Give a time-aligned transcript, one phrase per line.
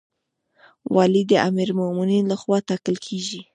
[0.95, 3.41] والی د امیرالمؤمنین لخوا ټاکل کیږي